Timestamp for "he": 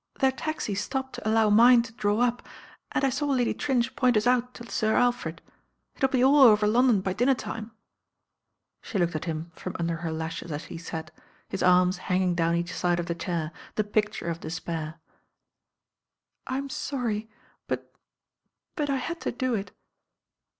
10.63-10.79